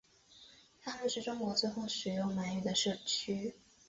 [0.81, 3.53] 他们是中国最后使用满语的社区。